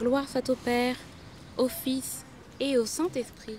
Gloire 0.00 0.26
soit 0.26 0.48
au 0.48 0.54
Père, 0.54 0.96
au 1.58 1.68
Fils 1.68 2.24
et 2.58 2.78
au 2.78 2.86
Saint-Esprit. 2.86 3.58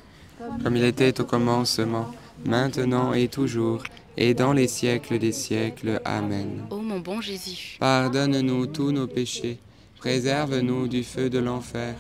Comme 0.64 0.76
il 0.76 0.84
était 0.84 1.22
au 1.22 1.24
commencement, 1.24 2.08
maintenant 2.44 3.14
et 3.14 3.28
toujours, 3.28 3.84
et 4.18 4.34
dans 4.34 4.52
les 4.52 4.68
siècles 4.68 5.20
des 5.20 5.34
siècles. 5.34 6.02
Amen. 6.04 6.64
Ô 6.72 6.78
mon 6.78 7.00
bon 7.00 7.22
Jésus, 7.22 7.78
Pardonne-nous 7.80 8.66
tous 8.66 8.92
nos 8.92 9.06
péchés, 9.06 9.60
préserve-nous 10.00 10.88
du 10.88 11.04
feu 11.04 11.30
de 11.30 11.38
l'enfer, 11.38 11.94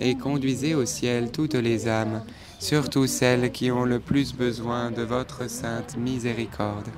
et 0.00 0.14
conduisez 0.14 0.74
au 0.74 0.86
ciel 0.86 1.30
toutes 1.30 1.54
les 1.54 1.86
âmes, 1.86 2.24
surtout 2.60 3.06
celles 3.06 3.52
qui 3.52 3.70
ont 3.70 3.84
le 3.84 4.00
plus 4.00 4.34
besoin 4.34 4.90
de 4.90 5.02
votre 5.02 5.50
sainte 5.50 5.98
miséricorde. 5.98 6.88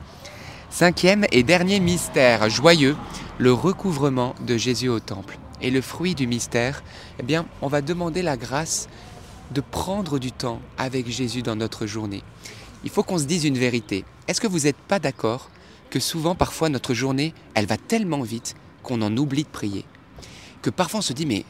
Cinquième 0.71 1.27
et 1.33 1.43
dernier 1.43 1.81
mystère 1.81 2.49
joyeux, 2.49 2.95
le 3.39 3.53
recouvrement 3.53 4.37
de 4.47 4.57
Jésus 4.57 4.89
au 4.89 5.01
temple. 5.01 5.39
Et 5.65 5.71
le 5.71 5.81
fruit 5.81 6.15
du 6.15 6.27
mystère, 6.27 6.85
eh 7.19 7.23
bien, 7.23 7.47
on 7.63 7.69
va 7.69 7.81
demander 7.81 8.21
la 8.21 8.37
grâce 8.37 8.87
de 9.51 9.63
prendre 9.63 10.19
du 10.19 10.31
temps 10.31 10.61
avec 10.77 11.11
Jésus 11.11 11.41
dans 11.41 11.57
notre 11.57 11.87
journée. 11.87 12.23
Il 12.85 12.91
faut 12.91 13.03
qu'on 13.03 13.17
se 13.17 13.25
dise 13.25 13.47
une 13.47 13.57
vérité. 13.57 14.05
Est-ce 14.29 14.43
que 14.43 14.47
vous 14.47 14.61
n'êtes 14.61 14.77
pas 14.77 14.99
d'accord 14.99 15.49
que 15.89 16.01
souvent, 16.01 16.35
parfois, 16.35 16.69
notre 16.69 16.93
journée, 16.93 17.33
elle 17.55 17.65
va 17.65 17.79
tellement 17.79 18.21
vite 18.21 18.57
qu'on 18.83 19.01
en 19.01 19.17
oublie 19.17 19.45
de 19.45 19.49
prier? 19.49 19.87
Que 20.61 20.69
parfois 20.69 20.99
on 20.99 21.03
se 21.03 21.15
dit, 21.15 21.25
mais 21.25 21.47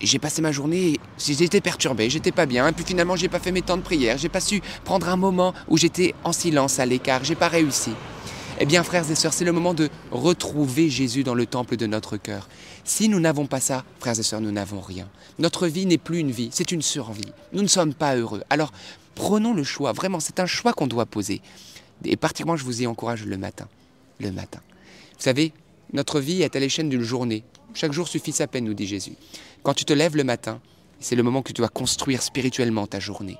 j'ai 0.00 0.20
passé 0.20 0.40
ma 0.40 0.52
journée, 0.52 1.00
j'étais 1.18 1.60
perturbé, 1.60 2.08
j'étais 2.08 2.30
pas 2.30 2.46
bien, 2.46 2.72
puis 2.72 2.84
finalement 2.84 3.16
j'ai 3.16 3.28
pas 3.28 3.40
fait 3.40 3.50
mes 3.50 3.62
temps 3.62 3.76
de 3.76 3.82
prière, 3.82 4.18
j'ai 4.18 4.28
pas 4.28 4.40
su 4.40 4.62
prendre 4.84 5.08
un 5.08 5.16
moment 5.16 5.52
où 5.66 5.76
j'étais 5.76 6.14
en 6.22 6.32
silence 6.32 6.78
à 6.78 6.86
l'écart, 6.86 7.24
j'ai 7.24 7.34
pas 7.34 7.48
réussi. 7.48 7.90
Eh 8.58 8.64
bien, 8.64 8.82
frères 8.82 9.10
et 9.10 9.14
sœurs, 9.14 9.34
c'est 9.34 9.44
le 9.44 9.52
moment 9.52 9.74
de 9.74 9.90
retrouver 10.10 10.88
Jésus 10.88 11.24
dans 11.24 11.34
le 11.34 11.44
temple 11.44 11.76
de 11.76 11.86
notre 11.86 12.16
cœur. 12.16 12.48
Si 12.86 13.08
nous 13.08 13.18
n'avons 13.18 13.46
pas 13.46 13.58
ça, 13.58 13.84
frères 13.98 14.18
et 14.18 14.22
sœurs, 14.22 14.40
nous 14.40 14.52
n'avons 14.52 14.80
rien. 14.80 15.08
Notre 15.40 15.66
vie 15.66 15.86
n'est 15.86 15.98
plus 15.98 16.20
une 16.20 16.30
vie, 16.30 16.50
c'est 16.52 16.70
une 16.70 16.82
survie. 16.82 17.32
Nous 17.52 17.62
ne 17.62 17.66
sommes 17.66 17.92
pas 17.92 18.14
heureux. 18.14 18.44
Alors, 18.48 18.72
prenons 19.16 19.54
le 19.54 19.64
choix. 19.64 19.92
Vraiment, 19.92 20.20
c'est 20.20 20.38
un 20.38 20.46
choix 20.46 20.72
qu'on 20.72 20.86
doit 20.86 21.04
poser. 21.04 21.42
Et 22.04 22.16
particulièrement, 22.16 22.56
je 22.56 22.64
vous 22.64 22.82
y 22.82 22.86
encourage 22.86 23.26
le 23.26 23.36
matin. 23.36 23.66
Le 24.20 24.30
matin. 24.30 24.60
Vous 25.18 25.24
savez, 25.24 25.52
notre 25.92 26.20
vie 26.20 26.42
est 26.42 26.54
à 26.54 26.60
l'échelle 26.60 26.88
d'une 26.88 27.02
journée. 27.02 27.42
Chaque 27.74 27.92
jour 27.92 28.06
suffit 28.06 28.30
sa 28.30 28.46
peine, 28.46 28.64
nous 28.64 28.74
dit 28.74 28.86
Jésus. 28.86 29.14
Quand 29.64 29.74
tu 29.74 29.84
te 29.84 29.92
lèves 29.92 30.16
le 30.16 30.22
matin, 30.22 30.60
c'est 31.00 31.16
le 31.16 31.24
moment 31.24 31.42
que 31.42 31.48
tu 31.48 31.60
dois 31.60 31.68
construire 31.68 32.22
spirituellement 32.22 32.86
ta 32.86 33.00
journée. 33.00 33.36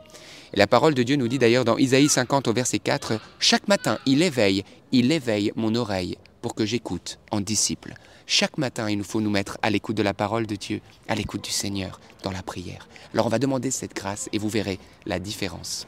Et 0.54 0.56
la 0.56 0.66
parole 0.66 0.94
de 0.94 1.04
Dieu 1.04 1.14
nous 1.14 1.28
dit 1.28 1.38
d'ailleurs 1.38 1.64
dans 1.64 1.78
Isaïe 1.78 2.08
50 2.08 2.48
au 2.48 2.52
verset 2.52 2.80
4, 2.80 3.20
Chaque 3.38 3.68
matin, 3.68 3.98
il 4.06 4.22
éveille, 4.22 4.64
il 4.90 5.12
éveille 5.12 5.52
mon 5.54 5.76
oreille 5.76 6.18
pour 6.42 6.56
que 6.56 6.66
j'écoute 6.66 7.20
en 7.30 7.40
disciple. 7.40 7.94
Chaque 8.28 8.58
matin, 8.58 8.90
il 8.90 8.98
nous 8.98 9.04
faut 9.04 9.20
nous 9.20 9.30
mettre 9.30 9.56
à 9.62 9.70
l'écoute 9.70 9.96
de 9.96 10.02
la 10.02 10.12
parole 10.12 10.46
de 10.48 10.56
Dieu, 10.56 10.80
à 11.06 11.14
l'écoute 11.14 11.44
du 11.44 11.52
Seigneur, 11.52 12.00
dans 12.24 12.32
la 12.32 12.42
prière. 12.42 12.88
Alors 13.14 13.26
on 13.26 13.28
va 13.28 13.38
demander 13.38 13.70
cette 13.70 13.94
grâce 13.94 14.28
et 14.32 14.38
vous 14.38 14.48
verrez 14.48 14.80
la 15.06 15.20
différence. 15.20 15.86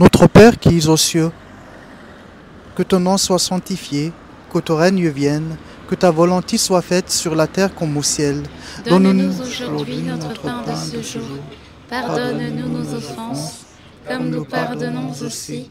Notre 0.00 0.26
Père 0.26 0.58
qui 0.58 0.76
es 0.76 0.88
aux 0.88 0.96
cieux, 0.96 1.30
que 2.74 2.82
ton 2.82 2.98
nom 2.98 3.16
soit 3.16 3.38
sanctifié, 3.38 4.12
que 4.52 4.58
ton 4.58 4.76
règne 4.76 5.08
vienne, 5.08 5.56
que 5.88 5.94
ta 5.94 6.10
volonté 6.10 6.58
soit 6.58 6.82
faite 6.82 7.10
sur 7.10 7.36
la 7.36 7.46
terre 7.46 7.72
comme 7.76 7.96
au 7.96 8.02
ciel. 8.02 8.42
Donne-nous 8.86 9.40
aujourd'hui 9.40 10.02
notre 10.02 10.32
pain 10.42 10.62
de 10.62 11.02
ce 11.02 11.18
jour. 11.18 11.38
Pardonne-nous 11.88 12.68
nos 12.68 12.94
offenses, 12.94 13.66
comme 14.08 14.30
nous 14.30 14.44
pardonnons 14.44 15.12
aussi 15.12 15.70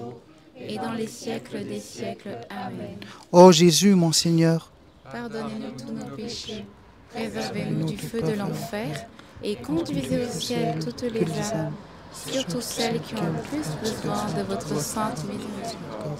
Et 0.67 0.77
dans 0.77 0.93
les 0.93 1.07
siècles 1.07 1.65
des 1.65 1.79
siècles. 1.79 2.37
Amen. 2.49 2.97
Ô 3.31 3.51
Jésus, 3.51 3.95
mon 3.95 4.11
Seigneur, 4.11 4.71
Pardonnez-nous 5.11 5.71
tous 5.71 5.91
nos 5.91 6.15
péchés, 6.15 6.65
préservez-nous 7.09 7.85
du 7.85 7.97
feu 7.97 8.21
de 8.21 8.31
l'enfer, 8.31 9.07
et 9.43 9.57
conduisez 9.57 10.25
au 10.25 10.29
ciel 10.29 10.79
toutes 10.79 11.01
les 11.01 11.25
âmes, 11.53 11.73
surtout 12.13 12.61
celles 12.61 13.01
qui 13.01 13.15
ont 13.15 13.33
le 13.33 13.41
plus 13.41 13.67
besoin 13.81 14.25
de 14.37 14.43
votre 14.43 14.79
sainte 14.79 15.25
miséricorde. 15.25 16.19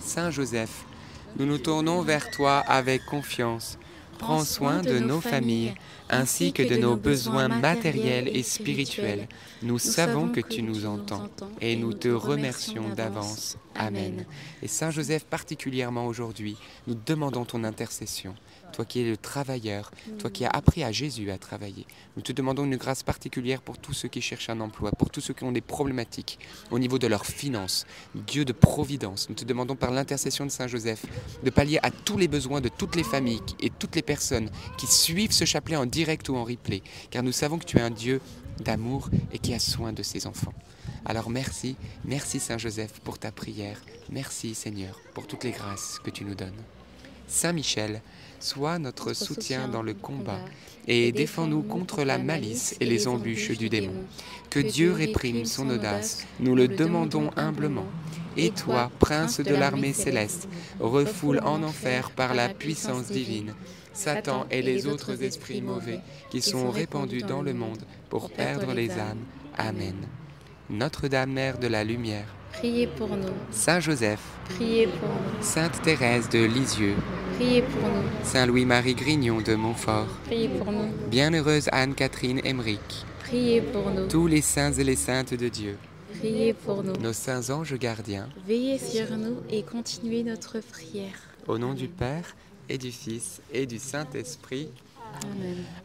Saint 0.00 0.30
Joseph, 0.32 0.84
nous 1.38 1.46
nous 1.46 1.58
tournons 1.58 2.02
vers 2.02 2.28
toi 2.30 2.58
avec 2.66 3.04
confiance. 3.06 3.78
Prends 4.18 4.44
soin 4.44 4.82
de 4.82 4.98
nos 4.98 5.20
familles 5.20 5.74
ainsi 6.08 6.52
que 6.52 6.62
de 6.62 6.76
nos 6.76 6.96
besoins 6.96 7.48
matériels 7.48 8.28
et 8.28 8.42
spirituels. 8.42 9.28
Nous 9.62 9.78
savons 9.78 10.28
que 10.28 10.40
tu 10.40 10.62
nous 10.62 10.86
entends 10.86 11.28
et 11.60 11.76
nous 11.76 11.92
te 11.92 12.08
remercions 12.08 12.88
d'avance. 12.88 13.56
Amen. 13.74 14.24
Et 14.62 14.68
Saint 14.68 14.90
Joseph, 14.90 15.24
particulièrement 15.24 16.06
aujourd'hui, 16.06 16.56
nous 16.86 16.94
demandons 16.94 17.44
ton 17.44 17.64
intercession. 17.64 18.34
Toi 18.72 18.84
qui 18.84 19.00
es 19.00 19.04
le 19.04 19.16
travailleur, 19.16 19.90
toi 20.18 20.30
qui 20.30 20.44
as 20.44 20.50
appris 20.50 20.84
à 20.84 20.92
Jésus 20.92 21.30
à 21.30 21.38
travailler, 21.38 21.86
nous 22.16 22.22
te 22.22 22.32
demandons 22.32 22.64
une 22.64 22.76
grâce 22.76 23.02
particulière 23.02 23.62
pour 23.62 23.78
tous 23.78 23.94
ceux 23.94 24.08
qui 24.08 24.20
cherchent 24.20 24.50
un 24.50 24.60
emploi, 24.60 24.90
pour 24.92 25.10
tous 25.10 25.20
ceux 25.20 25.34
qui 25.34 25.44
ont 25.44 25.52
des 25.52 25.60
problématiques 25.60 26.38
au 26.70 26.78
niveau 26.78 26.98
de 26.98 27.06
leurs 27.06 27.26
finances. 27.26 27.86
Dieu 28.14 28.44
de 28.44 28.52
providence, 28.52 29.28
nous 29.28 29.34
te 29.34 29.44
demandons 29.44 29.76
par 29.76 29.90
l'intercession 29.90 30.44
de 30.44 30.50
Saint 30.50 30.66
Joseph 30.66 31.04
de 31.42 31.50
pallier 31.50 31.78
à 31.82 31.90
tous 31.90 32.18
les 32.18 32.28
besoins 32.28 32.60
de 32.60 32.68
toutes 32.68 32.96
les 32.96 33.04
familles 33.04 33.40
et 33.60 33.70
toutes 33.70 33.96
les 33.96 34.02
personnes 34.02 34.50
qui 34.76 34.86
suivent 34.86 35.32
ce 35.32 35.44
chapelet 35.44 35.76
en 35.76 35.86
direct 35.86 36.28
ou 36.28 36.36
en 36.36 36.44
replay, 36.44 36.82
car 37.10 37.22
nous 37.22 37.32
savons 37.32 37.58
que 37.58 37.64
tu 37.64 37.78
es 37.78 37.82
un 37.82 37.90
Dieu 37.90 38.20
d'amour 38.60 39.10
et 39.32 39.38
qui 39.38 39.54
a 39.54 39.58
soin 39.58 39.92
de 39.92 40.02
ses 40.02 40.26
enfants. 40.26 40.54
Alors 41.04 41.30
merci, 41.30 41.76
merci 42.04 42.40
Saint 42.40 42.58
Joseph 42.58 43.00
pour 43.04 43.18
ta 43.18 43.30
prière, 43.30 43.80
merci 44.10 44.54
Seigneur 44.54 45.00
pour 45.14 45.26
toutes 45.26 45.44
les 45.44 45.52
grâces 45.52 45.98
que 46.02 46.10
tu 46.10 46.24
nous 46.24 46.34
donnes. 46.34 46.62
Saint 47.28 47.52
Michel, 47.52 48.02
sois 48.40 48.78
notre 48.78 49.12
soutien 49.12 49.68
dans 49.68 49.82
le 49.82 49.94
combat 49.94 50.40
et 50.88 51.12
défends-nous 51.12 51.62
contre 51.62 52.04
la 52.04 52.18
malice 52.18 52.76
et 52.80 52.86
les 52.86 53.08
embûches 53.08 53.56
du 53.56 53.68
démon. 53.68 54.04
Que 54.50 54.60
Dieu 54.60 54.92
réprime 54.92 55.44
son 55.44 55.68
audace, 55.70 56.26
nous 56.40 56.54
le 56.54 56.68
demandons 56.68 57.30
humblement. 57.36 57.86
Et 58.36 58.50
toi, 58.50 58.90
prince 58.98 59.40
de 59.40 59.54
l'armée 59.54 59.92
céleste, 59.92 60.48
refoule 60.78 61.40
en 61.40 61.62
enfer 61.62 62.10
par 62.10 62.34
la 62.34 62.48
puissance 62.48 63.06
divine 63.06 63.54
Satan 63.96 64.46
et 64.50 64.60
les 64.60 64.86
autres 64.86 65.22
esprits 65.22 65.62
mauvais 65.62 66.00
qui 66.30 66.42
sont 66.42 66.70
répandus 66.70 67.22
dans 67.22 67.40
le 67.42 67.54
monde 67.54 67.82
pour 68.10 68.30
perdre 68.30 68.74
les 68.74 68.90
âmes. 68.90 69.24
Amen. 69.56 69.94
Notre-Dame, 70.70 71.32
Mère 71.32 71.58
de 71.58 71.66
la 71.68 71.84
Lumière, 71.84 72.26
Priez 72.52 72.86
pour 72.86 73.08
nous, 73.16 73.28
Saint 73.50 73.80
Joseph, 73.80 74.20
priez 74.46 74.86
pour 74.86 75.08
nous, 75.08 75.42
Sainte 75.42 75.80
Thérèse 75.82 76.28
de 76.30 76.42
Lisieux, 76.44 76.94
priez 77.34 77.60
pour 77.62 77.82
nous, 77.82 78.02
Saint 78.24 78.46
Louis-Marie 78.46 78.94
Grignon 78.94 79.42
de 79.42 79.54
Montfort, 79.54 80.06
priez 80.24 80.48
pour 80.48 80.72
nous, 80.72 80.88
Bienheureuse 81.10 81.68
Anne-Catherine 81.70 82.40
Emmerich, 82.44 83.04
priez 83.20 83.60
pour 83.60 83.90
nous, 83.90 84.08
tous 84.08 84.26
les 84.26 84.40
saints 84.40 84.72
et 84.72 84.84
les 84.84 84.96
saintes 84.96 85.34
de 85.34 85.48
Dieu, 85.48 85.76
priez 86.18 86.54
pour 86.54 86.82
nous. 86.82 86.96
nos 86.96 87.12
saints 87.12 87.50
anges 87.50 87.74
gardiens, 87.78 88.28
Veillez 88.46 88.78
sur 88.78 89.16
nous 89.18 89.36
et 89.50 89.62
continuez 89.62 90.22
notre 90.22 90.58
prière. 90.60 91.14
au 91.46 91.58
nom 91.58 91.74
du 91.74 91.88
Père 91.88 92.34
et 92.70 92.78
du 92.78 92.90
Fils 92.90 93.40
et 93.52 93.66
du 93.66 93.78
Saint-Esprit. 93.78 94.68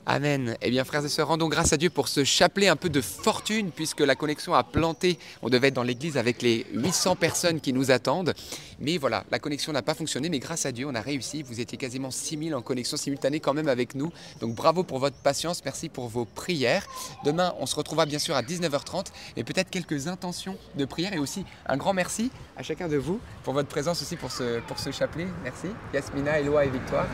Amen. 0.06 0.58
Eh 0.62 0.70
bien, 0.72 0.84
frères 0.84 1.06
et 1.06 1.10
sœurs, 1.10 1.28
rendons 1.28 1.48
grâce 1.48 1.74
à 1.74 1.78
Dieu 1.78 1.90
pour 1.90 2.08
ce 2.08 2.24
chapelet 2.24 2.68
un 2.68 2.76
peu 2.76 2.90
de 2.90 3.02
fortune, 3.02 3.72
puisque 3.72 4.02
la 4.02 4.16
connexion 4.16 4.54
a 4.54 4.64
planté. 4.64 5.20
On 5.42 5.50
devait 5.50 5.68
être 5.68 5.76
dans 5.76 5.84
l'église 5.84 6.18
avec 6.18 6.42
les 6.42 6.66
800 6.74 7.16
personnes 7.16 7.62
qui 7.62 7.72
nous 7.72 7.92
attendent. 7.92 8.34
Mais 8.80 8.98
voilà, 8.98 9.24
la 9.32 9.40
connexion 9.40 9.72
n'a 9.72 9.84
pas 9.84 9.94
fonctionné, 9.94 10.30
mais 10.30 10.40
grâce 10.40 10.66
à 10.66 10.72
Dieu, 10.72 10.88
on 10.88 10.96
a 10.96 11.02
réussi. 11.02 11.44
Vous 11.44 11.60
étiez 11.60 11.78
quasiment 11.78 12.10
6000 12.10 12.56
en 12.56 12.62
connexion 12.62 12.98
simultanée 12.98 13.40
quand 13.40 13.54
même 13.54 13.68
avec 13.68 13.94
nous. 13.94 14.12
Donc 14.40 14.56
bravo 14.56 14.84
pour 14.84 15.00
votre 15.00 15.18
patience, 15.18 15.62
merci 15.64 15.88
pour 15.88 16.08
vos 16.08 16.26
prières. 16.26 16.86
Demain, 17.24 17.54
on 17.60 17.68
se 17.68 17.76
retrouvera 17.76 18.06
bien 18.06 18.20
sûr 18.20 18.36
à 18.36 18.42
19h30, 18.42 19.08
et 19.38 19.44
peut-être 19.44 19.70
quelques 19.70 20.08
intentions 20.08 20.58
de 20.76 20.86
prière, 20.86 21.14
et 21.14 21.20
aussi 21.20 21.46
un 21.68 21.78
grand 21.78 21.94
merci 21.94 22.32
à 22.58 22.64
chacun 22.64 22.88
de 22.88 22.98
vous 22.98 23.20
pour 23.44 23.54
votre 23.54 23.70
présence 23.70 24.02
aussi 24.02 24.16
pour 24.16 24.32
ce, 24.32 24.60
pour 24.62 24.80
ce 24.80 24.92
chapelet. 24.92 25.28
Merci. 25.44 25.68
Yasmina, 25.94 26.40
Eloi 26.40 26.66
et 26.66 26.70
Victoire. 26.70 27.06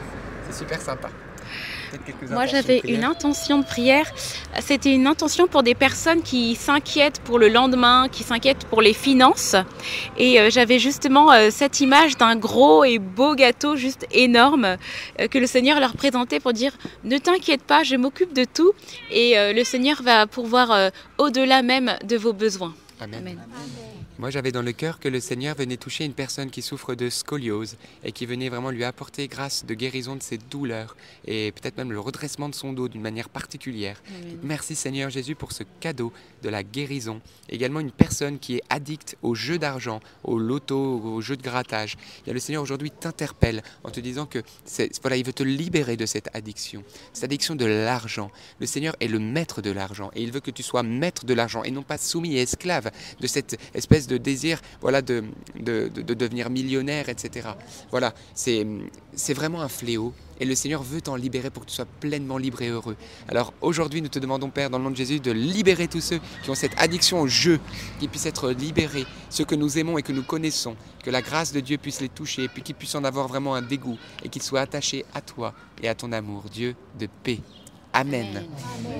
C'est 0.49 0.57
super 0.57 0.81
sympa. 0.81 1.09
Moi, 2.29 2.45
j'avais 2.45 2.81
une 2.85 3.03
intention 3.03 3.59
de 3.59 3.63
prière. 3.63 4.05
C'était 4.59 4.93
une 4.93 5.07
intention 5.07 5.47
pour 5.47 5.63
des 5.63 5.75
personnes 5.75 6.21
qui 6.21 6.55
s'inquiètent 6.55 7.19
pour 7.21 7.39
le 7.39 7.49
lendemain, 7.49 8.07
qui 8.11 8.23
s'inquiètent 8.23 8.65
pour 8.65 8.81
les 8.81 8.93
finances. 8.93 9.55
Et 10.17 10.39
euh, 10.39 10.49
j'avais 10.49 10.79
justement 10.79 11.31
euh, 11.31 11.49
cette 11.51 11.79
image 11.79 12.17
d'un 12.17 12.35
gros 12.35 12.83
et 12.83 12.99
beau 12.99 13.35
gâteau, 13.35 13.75
juste 13.75 14.05
énorme, 14.11 14.77
euh, 15.19 15.27
que 15.27 15.37
le 15.37 15.47
Seigneur 15.47 15.79
leur 15.79 15.93
présentait 15.93 16.39
pour 16.39 16.53
dire 16.53 16.73
Ne 17.03 17.17
t'inquiète 17.17 17.63
pas, 17.63 17.83
je 17.83 17.95
m'occupe 17.95 18.33
de 18.33 18.45
tout. 18.45 18.73
Et 19.11 19.35
le 19.37 19.63
Seigneur 19.63 20.01
va 20.01 20.27
pourvoir 20.27 20.91
au-delà 21.17 21.61
même 21.61 21.95
de 22.03 22.17
vos 22.17 22.33
besoins. 22.33 22.73
Amen. 22.99 23.39
Moi, 24.19 24.31
j'avais 24.31 24.51
dans 24.51 24.63
le 24.63 24.71
cœur 24.71 24.99
que 24.99 25.07
le 25.07 25.19
Seigneur 25.19 25.55
venait 25.55 25.77
toucher 25.77 26.03
une 26.03 26.13
personne 26.13 26.49
qui 26.49 26.63
souffre 26.63 26.95
de 26.95 27.07
scoliose 27.07 27.77
et 28.03 28.11
qui 28.11 28.25
venait 28.25 28.49
vraiment 28.49 28.71
lui 28.71 28.83
apporter 28.83 29.27
grâce 29.27 29.63
de 29.63 29.75
guérison 29.75 30.15
de 30.15 30.23
ses 30.23 30.39
douleurs 30.39 30.97
et 31.25 31.51
peut-être 31.51 31.77
même 31.77 31.91
le 31.91 31.99
redressement 31.99 32.49
de 32.49 32.55
son 32.55 32.73
dos 32.73 32.87
d'une 32.87 33.01
manière 33.01 33.29
particulière. 33.29 34.01
Merci 34.41 34.73
Seigneur 34.73 35.11
Jésus 35.11 35.35
pour 35.35 35.51
ce 35.51 35.61
cadeau 35.79 36.11
de 36.41 36.49
la 36.49 36.63
guérison. 36.63 37.21
Également 37.47 37.79
une 37.79 37.91
personne 37.91 38.39
qui 38.39 38.55
est 38.55 38.63
addicte 38.71 39.17
au 39.21 39.35
jeu 39.35 39.59
d'argent, 39.59 39.99
au 40.23 40.39
loto, 40.39 40.99
au 40.99 41.21
jeu 41.21 41.37
de 41.37 41.43
grattage. 41.43 41.95
Et 42.25 42.33
le 42.33 42.39
Seigneur 42.39 42.63
aujourd'hui 42.63 42.89
t'interpelle 42.89 43.61
en 43.83 43.91
te 43.91 43.99
disant 43.99 44.25
que 44.25 44.39
voilà, 45.03 45.17
il 45.17 45.25
veut 45.25 45.33
te 45.33 45.43
libérer 45.43 45.95
de 45.95 46.07
cette 46.07 46.29
addiction, 46.33 46.83
cette 47.13 47.25
addiction 47.25 47.53
de 47.53 47.65
l'argent. 47.65 48.31
Le 48.59 48.65
Seigneur 48.65 48.95
est 48.99 49.09
le 49.09 49.19
maître 49.19 49.61
de 49.61 49.69
l'argent 49.69 50.09
et 50.15 50.23
il 50.23 50.31
veut 50.31 50.39
que 50.39 50.49
tu 50.49 50.63
sois 50.63 50.81
maître 50.81 51.23
de 51.23 51.35
l'argent 51.35 51.61
et 51.61 51.69
non 51.69 51.83
pas 51.83 51.99
soumis 51.99 52.37
et 52.37 52.41
esclave 52.41 52.89
de 53.19 53.27
cette 53.27 53.59
espèce 53.75 54.06
de 54.07 54.17
désir 54.17 54.61
voilà, 54.81 55.01
de, 55.01 55.23
de, 55.59 55.89
devenir 55.89 56.49
millionnaire, 56.49 57.09
etc. 57.09 57.49
Voilà, 57.91 58.13
c'est 58.33 59.33
vraiment 59.33 59.61
un 59.61 59.67
fléau. 59.67 60.13
Et 60.39 60.45
le 60.45 60.53
Seigneur 60.53 60.83
veut 60.83 61.01
t'en 61.01 61.15
libérer 61.15 61.49
pour 61.49 61.63
que 61.65 61.69
tu 61.69 61.75
sois 61.75 61.87
pleinement 61.99 62.37
libre 62.37 62.61
et 62.61 62.67
heureux. 62.67 62.95
Alors 63.27 63.53
aujourd'hui, 63.61 64.01
nous 64.03 64.07
te 64.07 64.19
demandons, 64.19 64.51
Père, 64.51 64.69
dans 64.69 64.77
le 64.77 64.83
nom 64.83 64.91
de 64.91 64.95
Jésus, 64.95 65.19
de 65.19 65.31
libérer 65.31 65.87
tous 65.87 66.01
ceux 66.01 66.19
qui 66.43 66.49
ont 66.51 66.55
cette 66.55 66.79
addiction 66.79 67.21
au 67.21 67.27
jeu, 67.27 67.59
qu'ils 67.99 68.09
puissent 68.09 68.27
être 68.27 68.51
libérés, 68.51 69.05
ceux 69.29 69.45
que 69.45 69.55
nous 69.55 69.79
aimons 69.79 69.97
et 69.97 70.03
que 70.03 70.11
nous 70.11 70.23
connaissons, 70.23 70.75
que 71.03 71.09
la 71.09 71.23
grâce 71.23 71.53
de 71.53 71.59
Dieu 71.59 71.77
puisse 71.77 72.01
les 72.01 72.09
toucher, 72.09 72.43
et 72.43 72.47
puis 72.49 72.61
qu'ils 72.61 72.75
puissent 72.75 72.95
en 72.95 73.03
avoir 73.03 73.27
vraiment 73.27 73.55
un 73.55 73.63
dégoût, 73.63 73.97
et 74.23 74.29
qu'ils 74.29 74.43
soient 74.43 74.61
attachés 74.61 75.05
à 75.15 75.21
toi 75.21 75.53
et 75.81 75.89
à 75.89 75.95
ton 75.95 76.11
amour, 76.11 76.43
Dieu 76.51 76.75
de 76.99 77.07
paix. 77.23 77.39
Amen. 77.97 78.43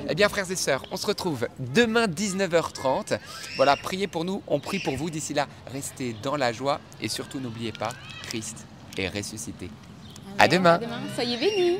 Eh 0.09 0.15
bien, 0.15 0.27
frères 0.27 0.49
et 0.49 0.55
sœurs, 0.55 0.83
on 0.91 0.97
se 0.97 1.05
retrouve 1.05 1.47
demain 1.59 2.07
19h30. 2.07 3.19
Voilà, 3.55 3.77
priez 3.77 4.07
pour 4.07 4.25
nous, 4.25 4.41
on 4.47 4.59
prie 4.59 4.79
pour 4.79 4.95
vous. 4.97 5.11
D'ici 5.11 5.35
là, 5.35 5.47
restez 5.71 6.15
dans 6.23 6.35
la 6.35 6.51
joie 6.51 6.79
et 6.99 7.07
surtout 7.07 7.39
n'oubliez 7.39 7.71
pas, 7.71 7.89
Christ 8.23 8.65
est 8.97 9.07
ressuscité. 9.07 9.69
À 10.39 10.47
demain. 10.47 10.79
Soyez 11.13 11.37
bénis. 11.37 11.77